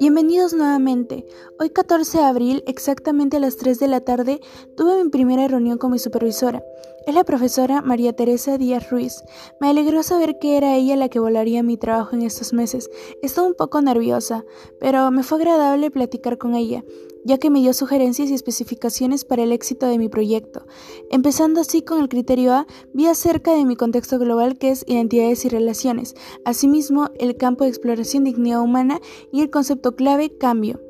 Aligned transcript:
Bienvenidos 0.00 0.52
nuevamente. 0.52 1.24
Hoy 1.58 1.70
14 1.70 2.18
de 2.18 2.24
abril, 2.24 2.64
exactamente 2.66 3.38
a 3.38 3.40
las 3.40 3.56
3 3.56 3.78
de 3.78 3.88
la 3.88 4.00
tarde, 4.00 4.40
tuve 4.76 5.02
mi 5.02 5.10
primera 5.10 5.48
reunión 5.48 5.78
con 5.78 5.92
mi 5.92 5.98
supervisora. 5.98 6.62
Es 7.06 7.14
la 7.14 7.24
profesora 7.24 7.80
María 7.82 8.12
Teresa 8.12 8.58
Díaz 8.58 8.90
Ruiz. 8.90 9.22
Me 9.60 9.68
alegró 9.68 10.02
saber 10.02 10.38
que 10.38 10.56
era 10.56 10.76
ella 10.76 10.96
la 10.96 11.08
que 11.08 11.20
volaría 11.20 11.62
mi 11.62 11.76
trabajo 11.76 12.14
en 12.14 12.22
estos 12.22 12.52
meses. 12.52 12.90
Estaba 13.22 13.46
un 13.46 13.54
poco 13.54 13.80
nerviosa, 13.80 14.44
pero 14.78 15.10
me 15.10 15.22
fue 15.22 15.38
agradable 15.38 15.90
platicar 15.90 16.38
con 16.38 16.54
ella 16.54 16.84
ya 17.28 17.36
que 17.36 17.50
me 17.50 17.60
dio 17.60 17.74
sugerencias 17.74 18.30
y 18.30 18.34
especificaciones 18.34 19.26
para 19.26 19.42
el 19.42 19.52
éxito 19.52 19.86
de 19.86 19.98
mi 19.98 20.08
proyecto. 20.08 20.66
Empezando 21.10 21.60
así 21.60 21.82
con 21.82 22.00
el 22.00 22.08
criterio 22.08 22.54
A, 22.54 22.66
vi 22.94 23.06
acerca 23.06 23.52
de 23.52 23.66
mi 23.66 23.76
contexto 23.76 24.18
global 24.18 24.56
que 24.56 24.70
es 24.70 24.82
identidades 24.88 25.44
y 25.44 25.50
relaciones, 25.50 26.14
asimismo 26.46 27.10
el 27.18 27.36
campo 27.36 27.64
de 27.64 27.70
exploración 27.70 28.24
dignidad 28.24 28.62
humana 28.62 29.00
y 29.30 29.42
el 29.42 29.50
concepto 29.50 29.94
clave 29.94 30.38
cambio. 30.38 30.80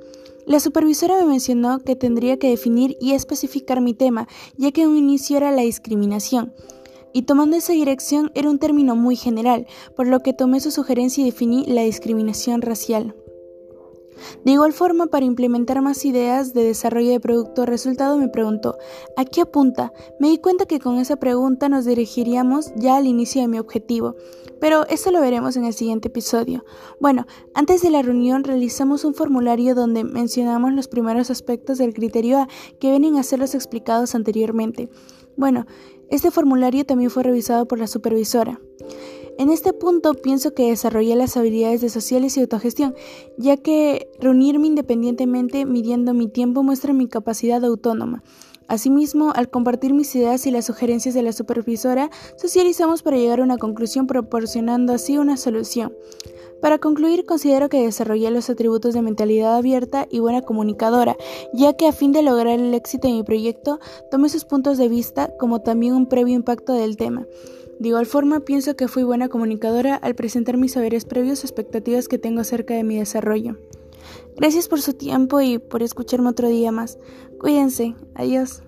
La 0.46 0.60
supervisora 0.60 1.18
me 1.18 1.26
mencionó 1.26 1.80
que 1.80 1.96
tendría 1.96 2.38
que 2.38 2.50
definir 2.50 2.96
y 3.00 3.14
especificar 3.14 3.80
mi 3.80 3.92
tema, 3.92 4.28
ya 4.56 4.70
que 4.70 4.86
un 4.86 4.96
inicio 4.96 5.38
era 5.38 5.50
la 5.50 5.62
discriminación. 5.62 6.54
Y 7.12 7.22
tomando 7.22 7.56
esa 7.56 7.72
dirección 7.72 8.30
era 8.36 8.48
un 8.48 8.60
término 8.60 8.94
muy 8.94 9.16
general, 9.16 9.66
por 9.96 10.06
lo 10.06 10.20
que 10.20 10.32
tomé 10.32 10.60
su 10.60 10.70
sugerencia 10.70 11.22
y 11.22 11.30
definí 11.30 11.64
la 11.66 11.82
discriminación 11.82 12.62
racial. 12.62 13.16
De 14.44 14.52
igual 14.52 14.72
forma, 14.72 15.06
para 15.06 15.24
implementar 15.24 15.80
más 15.82 16.04
ideas 16.04 16.54
de 16.54 16.64
desarrollo 16.64 17.10
de 17.10 17.20
producto 17.20 17.66
resultado, 17.66 18.16
me 18.18 18.28
preguntó, 18.28 18.78
¿a 19.16 19.24
qué 19.24 19.42
apunta? 19.42 19.92
Me 20.20 20.28
di 20.28 20.38
cuenta 20.38 20.66
que 20.66 20.80
con 20.80 20.98
esa 20.98 21.16
pregunta 21.16 21.68
nos 21.68 21.84
dirigiríamos 21.84 22.72
ya 22.76 22.96
al 22.96 23.06
inicio 23.06 23.42
de 23.42 23.48
mi 23.48 23.58
objetivo, 23.58 24.16
pero 24.60 24.86
eso 24.88 25.10
lo 25.10 25.20
veremos 25.20 25.56
en 25.56 25.64
el 25.64 25.74
siguiente 25.74 26.08
episodio. 26.08 26.64
Bueno, 27.00 27.26
antes 27.54 27.82
de 27.82 27.90
la 27.90 28.02
reunión 28.02 28.44
realizamos 28.44 29.04
un 29.04 29.14
formulario 29.14 29.74
donde 29.74 30.04
mencionamos 30.04 30.72
los 30.72 30.88
primeros 30.88 31.30
aspectos 31.30 31.78
del 31.78 31.94
criterio 31.94 32.38
A 32.38 32.48
que 32.80 32.90
vienen 32.90 33.16
a 33.16 33.22
ser 33.22 33.38
los 33.38 33.54
explicados 33.54 34.14
anteriormente. 34.14 34.88
Bueno, 35.36 35.66
este 36.10 36.30
formulario 36.30 36.84
también 36.86 37.10
fue 37.10 37.22
revisado 37.22 37.68
por 37.68 37.78
la 37.78 37.86
supervisora. 37.86 38.60
En 39.38 39.50
este 39.50 39.72
punto 39.72 40.14
pienso 40.14 40.52
que 40.52 40.68
desarrollé 40.68 41.14
las 41.14 41.36
habilidades 41.36 41.80
de 41.80 41.90
sociales 41.90 42.36
y 42.36 42.40
autogestión, 42.40 42.96
ya 43.36 43.56
que 43.56 44.10
reunirme 44.18 44.66
independientemente 44.66 45.64
midiendo 45.64 46.12
mi 46.12 46.26
tiempo 46.26 46.64
muestra 46.64 46.92
mi 46.92 47.06
capacidad 47.06 47.64
autónoma. 47.64 48.24
Asimismo, 48.66 49.30
al 49.32 49.48
compartir 49.48 49.94
mis 49.94 50.12
ideas 50.16 50.44
y 50.48 50.50
las 50.50 50.66
sugerencias 50.66 51.14
de 51.14 51.22
la 51.22 51.32
supervisora, 51.32 52.10
socializamos 52.36 53.04
para 53.04 53.16
llegar 53.16 53.38
a 53.38 53.44
una 53.44 53.58
conclusión 53.58 54.08
proporcionando 54.08 54.92
así 54.92 55.18
una 55.18 55.36
solución. 55.36 55.94
Para 56.60 56.78
concluir, 56.78 57.24
considero 57.24 57.68
que 57.68 57.80
desarrollé 57.80 58.32
los 58.32 58.50
atributos 58.50 58.92
de 58.92 59.02
mentalidad 59.02 59.56
abierta 59.56 60.08
y 60.10 60.18
buena 60.18 60.42
comunicadora, 60.42 61.16
ya 61.54 61.74
que 61.74 61.86
a 61.86 61.92
fin 61.92 62.10
de 62.10 62.22
lograr 62.22 62.58
el 62.58 62.74
éxito 62.74 63.06
de 63.06 63.14
mi 63.14 63.22
proyecto, 63.22 63.78
tomé 64.10 64.30
sus 64.30 64.44
puntos 64.44 64.78
de 64.78 64.88
vista 64.88 65.30
como 65.38 65.62
también 65.62 65.94
un 65.94 66.06
previo 66.06 66.34
impacto 66.34 66.72
del 66.72 66.96
tema. 66.96 67.24
De 67.78 67.88
igual 67.88 68.06
forma, 68.06 68.40
pienso 68.40 68.76
que 68.76 68.88
fui 68.88 69.04
buena 69.04 69.28
comunicadora 69.28 69.94
al 69.94 70.14
presentar 70.14 70.56
mis 70.56 70.72
saberes 70.72 71.04
previos 71.04 71.44
expectativas 71.44 72.08
que 72.08 72.18
tengo 72.18 72.40
acerca 72.40 72.74
de 72.74 72.84
mi 72.84 72.98
desarrollo. 72.98 73.56
Gracias 74.36 74.68
por 74.68 74.80
su 74.80 74.94
tiempo 74.94 75.40
y 75.40 75.58
por 75.58 75.82
escucharme 75.82 76.28
otro 76.30 76.48
día 76.48 76.72
más. 76.72 76.98
Cuídense. 77.38 77.94
Adiós. 78.14 78.62